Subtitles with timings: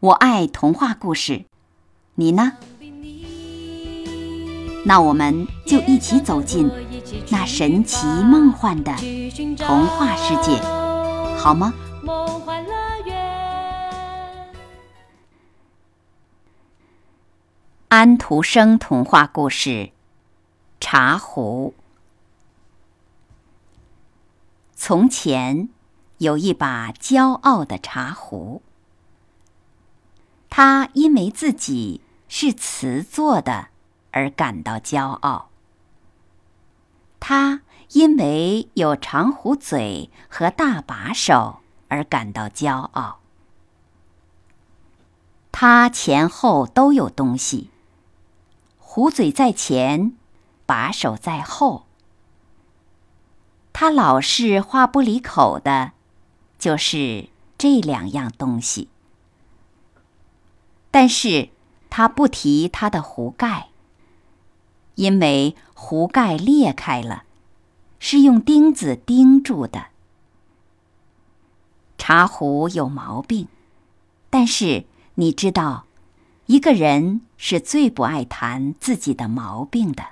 [0.00, 1.44] 我爱童话故事，
[2.14, 2.52] 你呢？
[4.86, 6.70] 那我们就一起走进
[7.28, 8.96] 那神奇梦幻的
[9.58, 10.58] 童话世界，
[11.36, 11.74] 好吗？
[17.88, 19.68] 安徒生童话故事
[20.80, 21.74] 《茶壶》。
[24.74, 25.68] 从前
[26.16, 28.62] 有一把骄傲的茶壶。
[30.50, 33.68] 他因为自己是瓷做的
[34.10, 35.48] 而感到骄傲。
[37.20, 43.20] 他因为有长壶嘴和大把手而感到骄傲。
[45.52, 47.70] 他前后都有东西，
[48.78, 50.12] 壶嘴在前，
[50.66, 51.86] 把手在后。
[53.72, 55.92] 他老是话不离口的，
[56.58, 58.88] 就是这两样东西。
[60.90, 61.50] 但是
[61.88, 63.68] 他不提他的壶盖，
[64.96, 67.24] 因为壶盖裂开了，
[67.98, 69.86] 是用钉子钉住的。
[71.96, 73.46] 茶壶有毛病，
[74.30, 74.84] 但是
[75.14, 75.84] 你知道，
[76.46, 80.04] 一个人是最不爱谈自己的毛病的。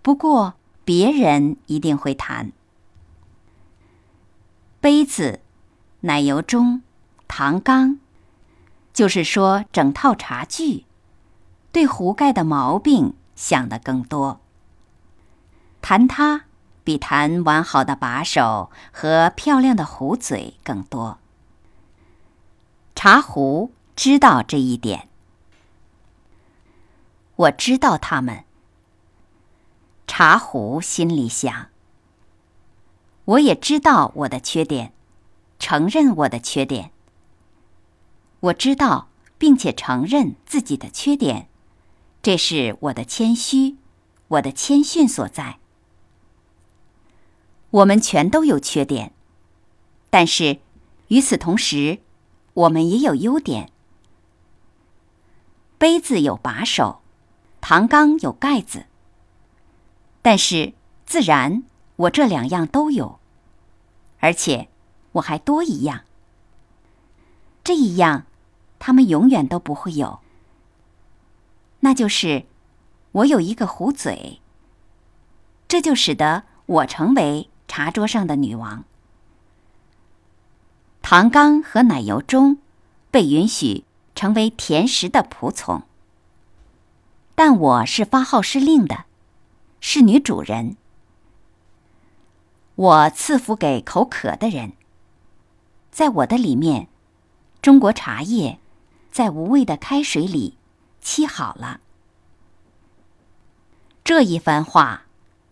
[0.00, 2.52] 不过别人一定会谈。
[4.80, 5.40] 杯子、
[6.00, 6.80] 奶油盅、
[7.26, 7.98] 糖缸。
[8.94, 10.86] 就是说，整套茶具
[11.72, 14.40] 对壶盖的毛病想得更多。
[15.82, 16.44] 谈它
[16.84, 21.18] 比谈完好的把手和漂亮的壶嘴更多。
[22.94, 25.08] 茶壶知道这一点，
[27.34, 28.44] 我知道他们。
[30.06, 31.66] 茶壶心里想：
[33.24, 34.92] 我也知道我的缺点，
[35.58, 36.92] 承认我的缺点。
[38.44, 41.48] 我知道，并且承认自己的缺点，
[42.20, 43.76] 这是我的谦虚，
[44.28, 45.58] 我的谦逊所在。
[47.70, 49.14] 我们全都有缺点，
[50.10, 50.58] 但是
[51.08, 52.00] 与此同时，
[52.52, 53.70] 我们也有优点。
[55.78, 57.00] 杯子有把手，
[57.62, 58.84] 糖缸有盖子，
[60.20, 60.74] 但是
[61.06, 61.62] 自然
[61.96, 63.18] 我这两样都有，
[64.20, 64.68] 而且
[65.12, 66.02] 我还多一样。
[67.64, 68.26] 这一样。
[68.86, 70.20] 他们永远都不会有，
[71.80, 72.44] 那就是
[73.12, 74.42] 我有一个壶嘴。
[75.66, 78.84] 这就使得我成为茶桌上的女王。
[81.00, 82.58] 糖缸和奶油盅
[83.10, 83.84] 被允许
[84.14, 85.84] 成为甜食的仆从，
[87.34, 89.06] 但我是发号施令的，
[89.80, 90.76] 是女主人。
[92.74, 94.74] 我赐福给口渴的人，
[95.90, 96.88] 在我的里面，
[97.62, 98.58] 中国茶叶。
[99.14, 100.58] 在无味的开水里
[101.00, 101.78] 沏好了。
[104.02, 105.02] 这一番话，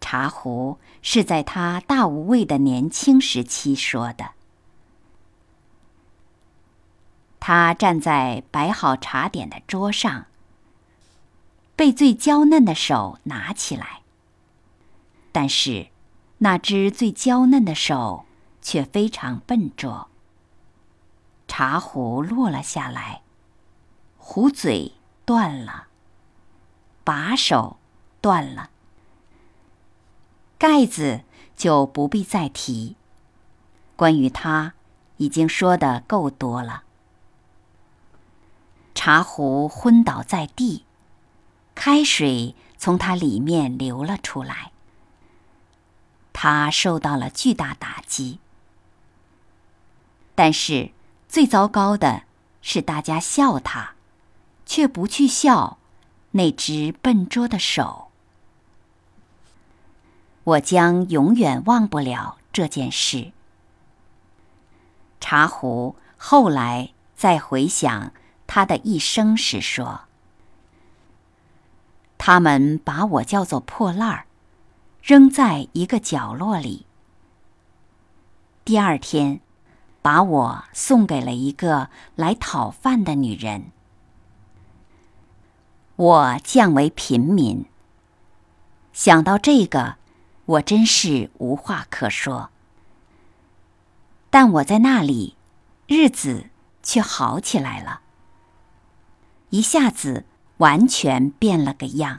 [0.00, 4.32] 茶壶是在他大无畏的年轻时期说的。
[7.38, 10.26] 他站在摆好茶点的桌上，
[11.76, 14.00] 被最娇嫩的手拿起来，
[15.30, 15.86] 但是
[16.38, 18.26] 那只最娇嫩的手
[18.60, 20.08] 却非常笨拙。
[21.46, 23.21] 茶壶落了下来。
[24.24, 24.92] 壶嘴
[25.26, 25.88] 断了，
[27.04, 27.76] 把手
[28.20, 28.70] 断了，
[30.56, 31.22] 盖子
[31.56, 32.96] 就不必再提。
[33.96, 34.74] 关于它，
[35.16, 36.84] 已经说的够多了。
[38.94, 40.84] 茶壶昏倒在地，
[41.74, 44.70] 开水从它里面流了出来。
[46.32, 48.38] 他受到了巨大打击，
[50.34, 50.92] 但是
[51.28, 52.22] 最糟糕的
[52.62, 53.94] 是大家笑他。
[54.72, 55.76] 却不去笑
[56.30, 58.08] 那只笨拙的手。
[60.44, 63.32] 我将永远忘不了这件事。
[65.20, 68.14] 茶壶后来再回想
[68.46, 70.04] 他的一生时说
[72.16, 74.24] ：“他们把我叫做破烂儿，
[75.02, 76.86] 扔在一个角落里。
[78.64, 79.42] 第二天，
[80.00, 83.70] 把我送给了一个来讨饭的女人。
[86.02, 87.64] 我降为平民。
[88.92, 89.98] 想到这个，
[90.46, 92.50] 我真是无话可说。
[94.28, 95.36] 但我在那里，
[95.86, 96.46] 日子
[96.82, 98.00] 却好起来了，
[99.50, 100.24] 一下子
[100.56, 102.18] 完全变了个样。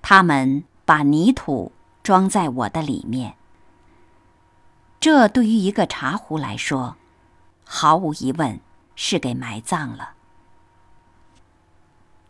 [0.00, 1.72] 他们把泥土
[2.02, 3.34] 装在我的里面，
[4.98, 6.96] 这对于一个茶壶来说，
[7.66, 8.58] 毫无疑问
[8.96, 10.14] 是给埋葬了。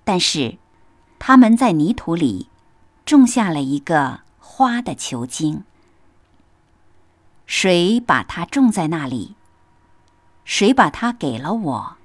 [0.04, 0.58] 但是，
[1.18, 2.48] 他们在泥土里
[3.04, 5.64] 种下了一个花的球茎。
[7.46, 9.36] 谁把它种在那里？
[10.44, 11.96] 谁把它给了我？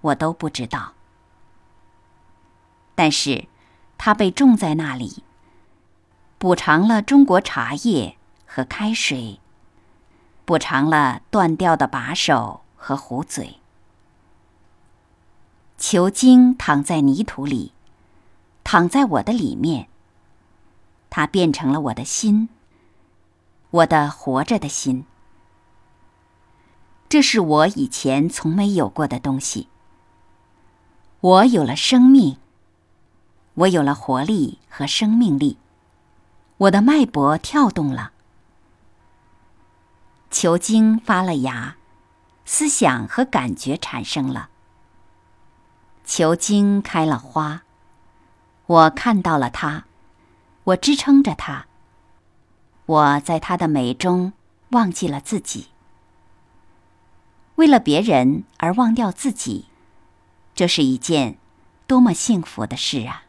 [0.00, 0.94] 我都不知道。
[2.94, 3.46] 但是，
[3.98, 5.22] 它被种在那里，
[6.38, 8.16] 补偿了中国茶叶
[8.46, 9.40] 和开水，
[10.44, 13.61] 补偿了断掉的把手和壶嘴。
[15.82, 17.72] 球茎躺在泥土里，
[18.62, 19.88] 躺在我的里面。
[21.10, 22.48] 它变成了我的心，
[23.70, 25.04] 我的活着的心。
[27.08, 29.66] 这是我以前从没有过的东西。
[31.20, 32.36] 我有了生命，
[33.54, 35.58] 我有了活力和生命力，
[36.58, 38.12] 我的脉搏跳动了，
[40.30, 41.74] 球茎发了芽，
[42.44, 44.50] 思想和感觉产生了。
[46.14, 47.62] 球茎开了花，
[48.66, 49.84] 我看到了它，
[50.64, 51.64] 我支撑着它。
[52.84, 54.34] 我在它的美中
[54.72, 55.68] 忘记了自己，
[57.54, 59.68] 为了别人而忘掉自己，
[60.54, 61.38] 这是一件
[61.86, 63.22] 多么幸福的事啊！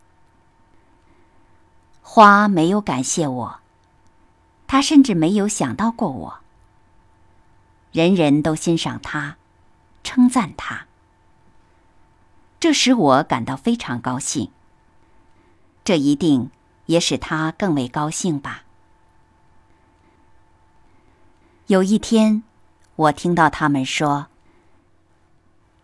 [2.01, 3.59] 花没有感谢我，
[4.68, 6.39] 它甚至没有想到过我。
[7.94, 9.38] 人人都欣赏它，
[10.03, 10.88] 称赞它。
[12.63, 14.50] 这使我感到非常高兴。
[15.83, 16.50] 这一定
[16.86, 18.63] 也使他更为高兴吧。
[21.68, 22.44] 有一天，
[22.95, 24.27] 我听到他们说：“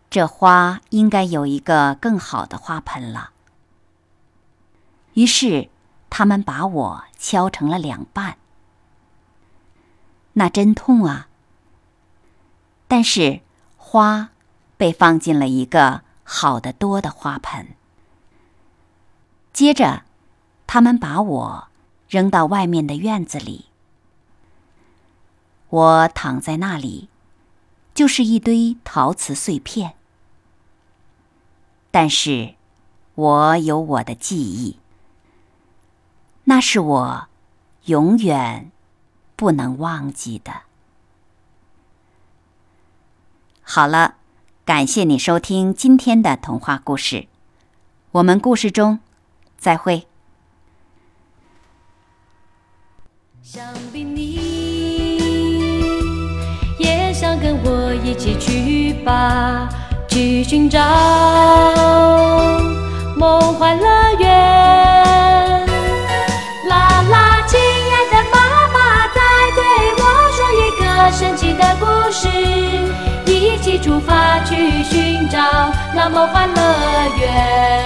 [0.08, 3.32] 这花应该有一个更好的花盆了。”
[5.12, 5.68] 于是，
[6.08, 8.38] 他们把我敲成了两半。
[10.32, 11.28] 那真痛啊！
[12.88, 13.42] 但是，
[13.76, 14.30] 花
[14.78, 16.04] 被放进了一个。
[16.32, 17.74] 好得多的花盆。
[19.52, 20.04] 接着，
[20.64, 21.68] 他们把我
[22.08, 23.66] 扔到外面的院子里。
[25.70, 27.08] 我躺在那里，
[27.94, 29.94] 就是一堆陶瓷碎片。
[31.90, 32.54] 但是，
[33.16, 34.78] 我有我的记忆，
[36.44, 37.28] 那是我
[37.86, 38.70] 永远
[39.34, 40.62] 不能忘记的。
[43.62, 44.19] 好了。
[44.70, 47.26] 感谢你收听今天的童话故事，
[48.12, 49.00] 我们故事中
[49.58, 50.06] 再会。
[53.42, 54.38] 想必你
[56.78, 59.68] 也想跟我一起去吧，
[60.08, 60.78] 去寻找
[63.16, 64.49] 梦幻乐园。
[73.82, 75.38] 出发去寻找
[75.94, 76.62] 那梦幻乐
[77.18, 77.79] 园。